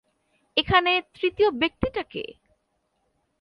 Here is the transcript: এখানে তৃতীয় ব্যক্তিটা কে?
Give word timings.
এখানে 0.57 0.91
তৃতীয় 1.15 1.49
ব্যক্তিটা 1.51 2.03
কে? 2.03 2.23